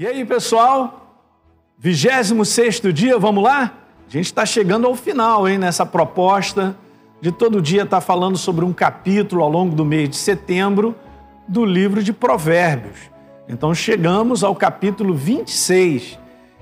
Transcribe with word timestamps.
E 0.00 0.06
aí, 0.06 0.24
pessoal? 0.24 1.26
26 1.76 2.82
dia, 2.94 3.18
vamos 3.18 3.42
lá? 3.42 3.72
A 4.06 4.12
gente 4.12 4.26
está 4.26 4.46
chegando 4.46 4.86
ao 4.86 4.94
final, 4.94 5.48
hein, 5.48 5.58
nessa 5.58 5.84
proposta 5.84 6.76
de 7.20 7.32
todo 7.32 7.60
dia 7.60 7.82
estar 7.82 7.96
tá 7.96 8.00
falando 8.00 8.38
sobre 8.38 8.64
um 8.64 8.72
capítulo 8.72 9.42
ao 9.42 9.50
longo 9.50 9.74
do 9.74 9.84
mês 9.84 10.08
de 10.08 10.14
setembro 10.14 10.94
do 11.48 11.64
livro 11.64 12.00
de 12.00 12.12
Provérbios. 12.12 13.10
Então 13.48 13.74
chegamos 13.74 14.44
ao 14.44 14.54
capítulo 14.54 15.14
26. 15.14 16.16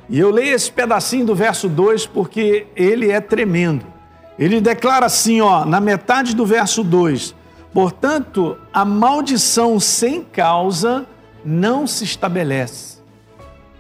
E 0.09 0.19
eu 0.19 0.31
leio 0.31 0.55
esse 0.55 0.73
pedacinho 0.73 1.27
do 1.27 1.35
verso 1.35 1.69
2 1.69 2.07
porque 2.07 2.67
ele 2.75 3.11
é 3.11 3.21
tremendo. 3.21 3.85
Ele 4.39 4.63
declara 4.63 5.05
assim, 5.05 5.43
ó, 5.43 5.67
na 5.67 5.79
metade 5.79 6.35
do 6.35 6.47
verso 6.47 6.83
2: 6.83 7.35
Portanto, 7.71 8.57
a 8.73 8.83
maldição 8.83 9.79
sem 9.79 10.23
causa 10.25 11.07
não 11.45 11.87
se 11.87 12.03
estabelece 12.03 12.96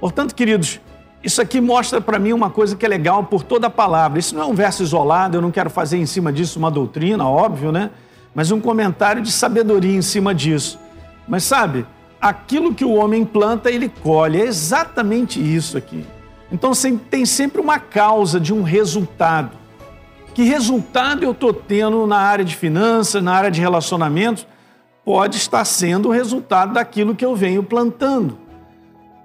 Portanto, 0.00 0.34
queridos, 0.34 0.80
isso 1.23 1.41
aqui 1.42 1.60
mostra 1.60 2.00
para 2.00 2.18
mim 2.18 2.32
uma 2.32 2.50
coisa 2.50 2.77
que 2.77 2.84
é 2.84 2.88
legal 2.88 3.24
por 3.24 3.42
toda 3.42 3.66
a 3.66 3.70
palavra. 3.70 4.18
Isso 4.18 4.34
não 4.34 4.42
é 4.42 4.46
um 4.46 4.54
verso 4.54 4.82
isolado, 4.82 5.37
eu 5.37 5.42
não 5.42 5.50
quero 5.50 5.70
fazer 5.70 5.96
em 5.96 6.06
cima 6.06 6.32
disso 6.32 6.59
uma 6.59 6.70
doutrina, 6.70 7.28
óbvio, 7.28 7.73
né? 7.73 7.91
Mas 8.34 8.51
um 8.51 8.60
comentário 8.60 9.23
de 9.23 9.32
sabedoria 9.32 9.96
em 9.96 10.02
cima 10.02 10.34
disso. 10.34 10.78
Mas 11.27 11.42
sabe, 11.45 11.87
aquilo 12.20 12.74
que 12.74 12.84
o 12.84 12.92
homem 12.92 13.24
planta, 13.24 13.70
ele 13.70 13.88
colhe. 13.88 14.40
É 14.40 14.45
exatamente 14.45 15.40
isso 15.40 15.77
aqui. 15.77 16.06
Então 16.52 16.73
tem 17.10 17.26
sempre 17.26 17.60
uma 17.60 17.78
causa 17.78 18.38
de 18.38 18.52
um 18.52 18.62
resultado. 18.62 19.56
Que 20.34 20.45
resultado 20.45 21.24
eu 21.24 21.32
estou 21.32 21.52
tendo 21.52 22.06
na 22.06 22.18
área 22.18 22.45
de 22.45 22.54
finanças, 22.54 23.23
na 23.23 23.32
área 23.32 23.51
de 23.51 23.60
relacionamentos? 23.60 24.46
Pode 25.04 25.38
estar 25.38 25.65
sendo 25.65 26.09
o 26.09 26.12
resultado 26.12 26.74
daquilo 26.74 27.15
que 27.15 27.24
eu 27.24 27.34
venho 27.34 27.62
plantando. 27.62 28.38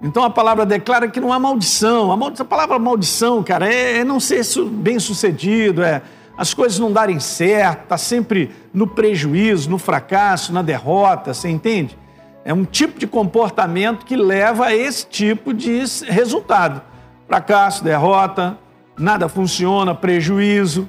Então 0.02 0.24
a 0.24 0.30
palavra 0.30 0.66
declara 0.66 1.08
que 1.08 1.20
não 1.20 1.32
há 1.32 1.38
maldição. 1.38 2.10
A, 2.10 2.16
maldição, 2.16 2.44
a 2.44 2.48
palavra 2.48 2.78
maldição, 2.78 3.42
cara, 3.42 3.72
é, 3.72 3.98
é 3.98 4.04
não 4.04 4.18
ser 4.18 4.42
bem 4.68 4.98
sucedido, 4.98 5.82
é 5.82 6.02
as 6.36 6.52
coisas 6.52 6.78
não 6.78 6.90
darem 6.90 7.20
certo, 7.20 7.86
tá 7.88 7.98
sempre 7.98 8.50
no 8.72 8.86
prejuízo, 8.86 9.70
no 9.70 9.78
fracasso, 9.78 10.52
na 10.52 10.62
derrota, 10.62 11.32
você 11.32 11.48
entende? 11.48 11.96
É 12.44 12.52
um 12.52 12.64
tipo 12.64 12.98
de 12.98 13.06
comportamento 13.06 14.04
que 14.04 14.16
leva 14.16 14.66
a 14.66 14.74
esse 14.74 15.06
tipo 15.06 15.54
de 15.54 15.84
resultado. 16.06 16.82
Fracasso, 17.28 17.84
derrota, 17.84 18.58
nada 18.98 19.28
funciona, 19.28 19.94
prejuízo. 19.94 20.88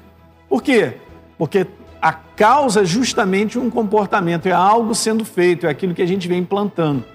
Por 0.49 0.63
quê? 0.63 0.97
Porque 1.37 1.67
a 2.01 2.13
causa 2.13 2.81
é 2.81 2.85
justamente 2.85 3.59
um 3.59 3.69
comportamento, 3.69 4.47
é 4.47 4.51
algo 4.51 4.95
sendo 4.95 5.23
feito, 5.23 5.67
é 5.67 5.69
aquilo 5.69 5.93
que 5.93 6.01
a 6.01 6.07
gente 6.07 6.27
vem 6.27 6.39
implantando. 6.39 7.05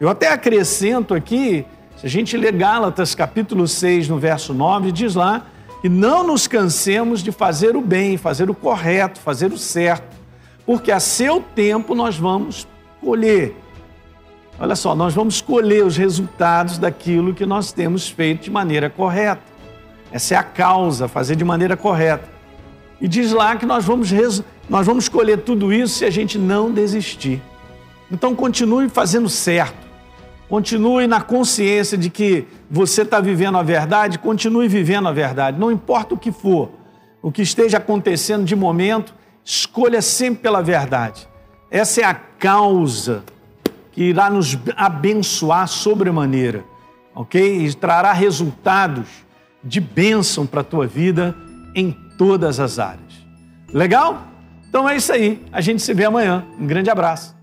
Eu 0.00 0.08
até 0.08 0.28
acrescento 0.28 1.12
aqui, 1.12 1.66
se 1.96 2.06
a 2.06 2.08
gente 2.08 2.36
ler 2.36 2.52
Gálatas 2.52 3.16
capítulo 3.16 3.66
6, 3.66 4.08
no 4.08 4.16
verso 4.16 4.54
9, 4.54 4.92
diz 4.92 5.16
lá 5.16 5.46
que 5.82 5.88
não 5.88 6.24
nos 6.24 6.46
cansemos 6.46 7.20
de 7.20 7.32
fazer 7.32 7.74
o 7.74 7.80
bem, 7.80 8.16
fazer 8.16 8.48
o 8.48 8.54
correto, 8.54 9.18
fazer 9.18 9.52
o 9.52 9.58
certo, 9.58 10.16
porque 10.64 10.92
a 10.92 11.00
seu 11.00 11.40
tempo 11.40 11.96
nós 11.96 12.16
vamos 12.16 12.68
colher. 13.00 13.56
Olha 14.60 14.76
só, 14.76 14.94
nós 14.94 15.14
vamos 15.14 15.40
colher 15.40 15.84
os 15.84 15.96
resultados 15.96 16.78
daquilo 16.78 17.34
que 17.34 17.44
nós 17.44 17.72
temos 17.72 18.08
feito 18.08 18.44
de 18.44 18.50
maneira 18.52 18.88
correta. 18.88 19.42
Essa 20.12 20.34
é 20.34 20.36
a 20.36 20.44
causa, 20.44 21.08
fazer 21.08 21.34
de 21.34 21.44
maneira 21.44 21.76
correta. 21.76 22.28
E 23.00 23.08
diz 23.08 23.32
lá 23.32 23.56
que 23.56 23.66
nós 23.66 23.84
vamos, 23.84 24.12
nós 24.68 24.86
vamos 24.86 25.08
colher 25.08 25.38
tudo 25.38 25.72
isso 25.72 25.98
se 25.98 26.04
a 26.04 26.10
gente 26.10 26.38
não 26.38 26.70
desistir. 26.70 27.42
Então 28.10 28.32
continue 28.34 28.88
fazendo 28.88 29.28
certo. 29.28 29.87
Continue 30.48 31.06
na 31.06 31.20
consciência 31.20 31.98
de 31.98 32.08
que 32.08 32.46
você 32.70 33.02
está 33.02 33.20
vivendo 33.20 33.58
a 33.58 33.62
verdade, 33.62 34.18
continue 34.18 34.66
vivendo 34.66 35.08
a 35.08 35.12
verdade, 35.12 35.58
não 35.58 35.70
importa 35.70 36.14
o 36.14 36.18
que 36.18 36.32
for, 36.32 36.70
o 37.20 37.30
que 37.30 37.42
esteja 37.42 37.76
acontecendo 37.76 38.44
de 38.44 38.56
momento, 38.56 39.14
escolha 39.44 40.00
sempre 40.00 40.42
pela 40.42 40.62
verdade. 40.62 41.28
Essa 41.70 42.00
é 42.00 42.04
a 42.04 42.14
causa 42.14 43.24
que 43.92 44.04
irá 44.04 44.30
nos 44.30 44.56
abençoar 44.76 45.68
sobremaneira, 45.68 46.64
ok? 47.14 47.66
E 47.66 47.74
trará 47.74 48.12
resultados 48.12 49.06
de 49.62 49.80
bênção 49.80 50.46
para 50.46 50.62
a 50.62 50.64
tua 50.64 50.86
vida 50.86 51.36
em 51.74 51.92
todas 52.16 52.58
as 52.58 52.78
áreas. 52.78 53.26
Legal? 53.72 54.24
Então 54.68 54.88
é 54.88 54.96
isso 54.96 55.12
aí. 55.12 55.44
A 55.52 55.60
gente 55.60 55.82
se 55.82 55.92
vê 55.92 56.04
amanhã. 56.04 56.46
Um 56.58 56.66
grande 56.66 56.90
abraço. 56.90 57.37